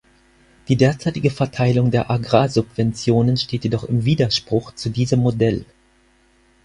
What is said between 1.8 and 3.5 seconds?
der Agrarsubventionen